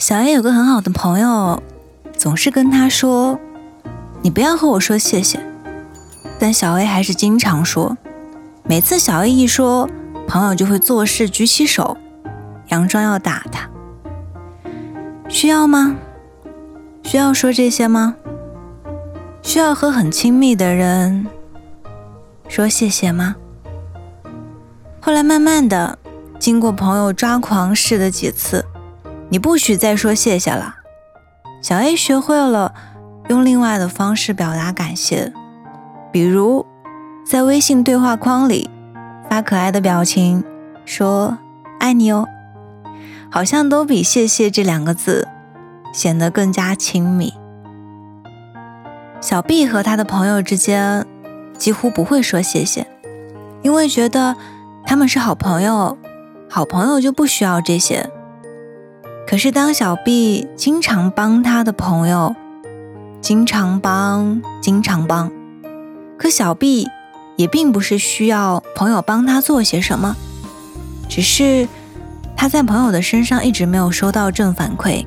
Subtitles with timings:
[0.00, 1.62] 小 A 有个很好的朋友，
[2.16, 3.38] 总是跟他说
[4.24, 5.38] ：“你不要和我说谢谢。”
[6.40, 7.98] 但小 A 还是经常说。
[8.64, 9.90] 每次小 A 一说，
[10.26, 11.98] 朋友就会做事举起手，
[12.70, 13.68] 佯装要打他。
[15.28, 15.94] 需要吗？
[17.02, 18.16] 需要说这些吗？
[19.42, 21.26] 需要和很亲密的人
[22.48, 23.36] 说谢谢吗？
[25.02, 25.98] 后来慢慢的，
[26.38, 28.64] 经过朋友抓狂式的几次。
[29.30, 30.74] 你不许再说谢谢了。
[31.62, 32.74] 小 A 学会了
[33.28, 35.32] 用另外的方式表达感谢，
[36.10, 36.66] 比如
[37.24, 38.68] 在微信对话框里
[39.28, 40.42] 发可爱的表情，
[40.84, 41.38] 说
[41.78, 42.26] “爱你哦”，
[43.30, 45.28] 好像都比“谢谢”这两个字
[45.92, 47.32] 显得更加亲密。
[49.20, 51.06] 小 B 和他的朋友之间
[51.56, 52.86] 几乎不会说谢谢，
[53.62, 54.34] 因为觉得
[54.84, 55.96] 他们是好朋友，
[56.48, 58.10] 好朋友就不需要这些。
[59.30, 62.34] 可是，当小 B 经常帮他的朋友，
[63.20, 65.30] 经常帮，经常帮，
[66.18, 66.88] 可小 B
[67.36, 70.16] 也并不是需要朋友帮他做些什么，
[71.08, 71.68] 只是
[72.36, 75.06] 他在朋友的身上一直没有收到正反馈，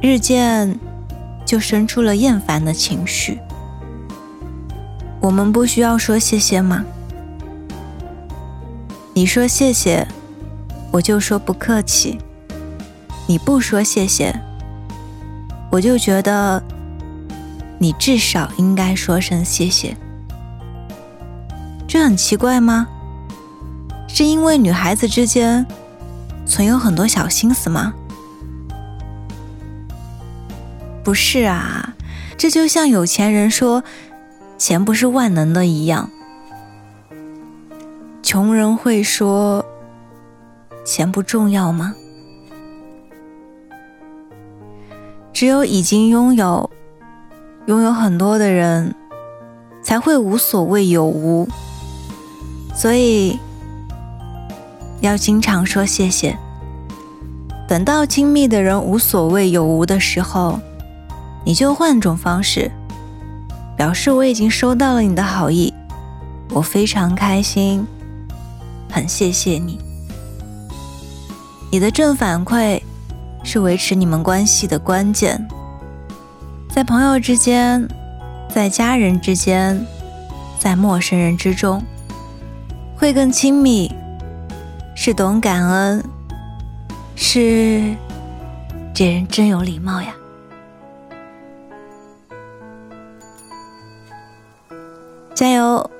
[0.00, 0.80] 日渐
[1.44, 3.38] 就生出了厌烦的情绪。
[5.20, 6.86] 我们不需要说谢谢吗？
[9.12, 10.08] 你说谢谢，
[10.90, 12.18] 我就说不客气。
[13.26, 14.40] 你不说谢谢，
[15.70, 16.62] 我就觉得
[17.78, 19.96] 你至少应该说声谢谢。
[21.88, 22.86] 这很奇怪吗？
[24.08, 25.66] 是因为女孩子之间
[26.46, 27.92] 存有很多小心思吗？
[31.02, 31.94] 不是啊，
[32.38, 33.82] 这就像有钱人说
[34.56, 36.10] 钱不是万能的一样，
[38.22, 39.64] 穷人会说
[40.84, 41.94] 钱不重要吗？
[45.36, 46.70] 只有已经拥有、
[47.66, 48.94] 拥有很多的人，
[49.82, 51.46] 才会无所谓有无。
[52.74, 53.38] 所以，
[55.02, 56.38] 要经常说谢谢。
[57.68, 60.58] 等到亲密的人无所谓有无的时候，
[61.44, 62.72] 你就换种方式
[63.76, 65.74] 表示我已经收到了你的好意，
[66.48, 67.86] 我非常开心，
[68.90, 69.78] 很谢谢你。
[71.70, 72.80] 你的正反馈。
[73.56, 75.48] 是维持你们关系的关键，
[76.68, 77.88] 在朋友之间，
[78.50, 79.82] 在家人之间，
[80.58, 81.82] 在陌生人之中，
[82.98, 83.90] 会更亲密，
[84.94, 86.04] 是懂感恩，
[87.14, 87.94] 是
[88.92, 90.14] 这人真有礼貌呀！
[95.34, 95.90] 加油，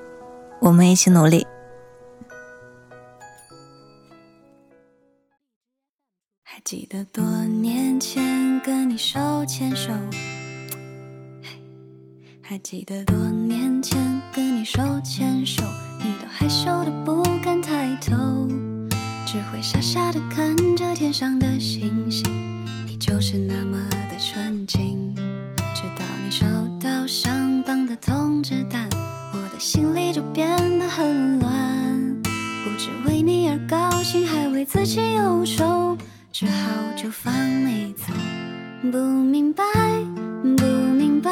[0.60, 1.46] 我们一起努力。
[6.66, 9.92] 记得多年前跟你手牵手，
[12.42, 15.62] 还记得多年前跟你手牵手，
[16.00, 18.48] 你都害羞的不敢抬头，
[19.24, 22.24] 只会傻傻的看着天上的星星，
[22.84, 23.78] 你就是那么
[24.10, 25.14] 的纯净。
[25.72, 26.44] 直到你收
[26.80, 28.88] 到上榜的通知单，
[29.32, 30.48] 我的心里就变
[30.80, 35.75] 得很乱，不知为你而高兴，还为自己忧愁。
[36.38, 36.52] 只好
[36.94, 37.32] 就放
[37.66, 38.12] 你走，
[38.92, 39.64] 不明白，
[40.58, 41.30] 不明白，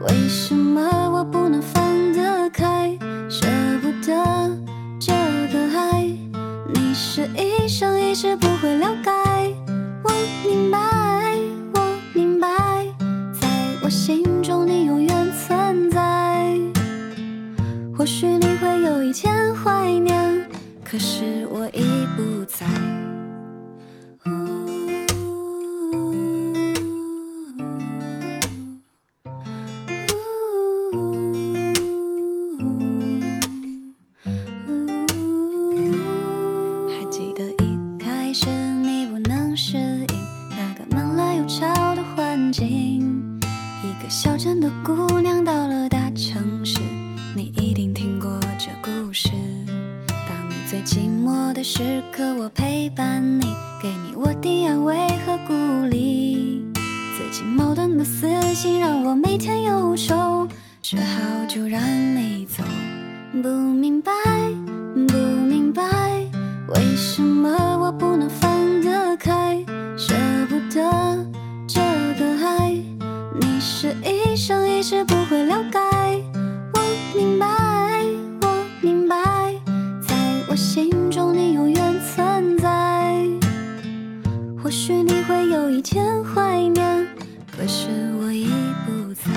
[0.00, 1.82] 为什么我不能放
[2.12, 2.94] 得开，
[3.30, 3.46] 舍
[3.80, 4.54] 不得
[5.00, 5.14] 这
[5.50, 6.02] 个爱，
[6.74, 9.10] 你是一生一世不会了解。
[10.04, 10.12] 我
[10.46, 10.78] 明白，
[11.72, 11.80] 我
[12.12, 12.46] 明白，
[13.32, 13.48] 在
[13.82, 16.58] 我心中你永远存在。
[17.96, 20.46] 或许你会有一天怀念，
[20.84, 22.66] 可是我已不在。
[44.10, 46.80] 小镇的姑娘到了大城市，
[47.36, 49.30] 你一定听过这故事。
[50.08, 53.44] 当你最寂寞的时刻，我陪伴你，
[53.80, 55.54] 给你我的安慰和鼓
[55.86, 56.64] 励。
[57.16, 60.48] 自己矛盾的私心让我每天忧愁，
[60.82, 61.80] 只好就让
[62.16, 62.64] 你走。
[63.40, 63.99] 不明
[75.04, 75.78] 不会了解，
[76.74, 76.80] 我
[77.16, 77.46] 明白，
[78.42, 79.16] 我明白，
[80.00, 80.14] 在
[80.48, 83.26] 我心中你永远存在。
[84.62, 87.06] 或许你会有一天怀念，
[87.50, 87.88] 可是
[88.20, 88.48] 我已
[88.84, 89.30] 不在。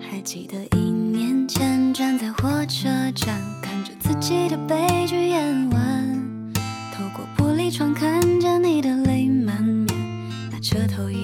[0.00, 6.52] 还记得一年前站在火车站，看着自己的悲剧演完，
[6.94, 9.86] 透过玻璃窗看着你的泪满面，
[10.50, 11.19] 那车头依然吐着烟。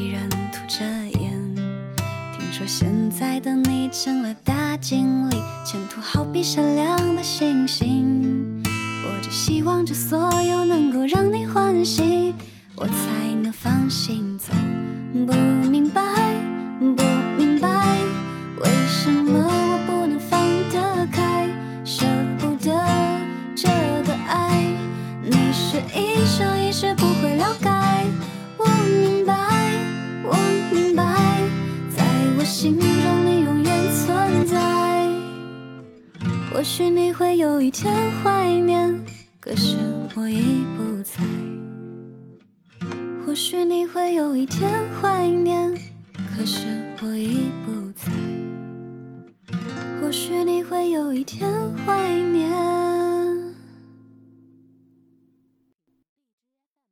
[2.66, 8.60] 现在的你成了大经理，前途好比闪亮的星星。
[8.64, 12.34] 我只希望这所有能够让你欢喜，
[12.74, 14.52] 我才能放心走。
[15.12, 15.32] 不
[15.70, 15.75] 明，
[36.56, 37.92] 或许你会有一天
[38.24, 38.98] 怀念，
[39.40, 39.76] 可是
[40.14, 41.22] 我已不在。
[43.26, 44.66] 或许你会有一天
[44.98, 45.70] 怀念，
[46.34, 46.64] 可是
[47.02, 48.10] 我已不在。
[50.00, 51.46] 或许你会有一天
[51.84, 52.65] 怀念。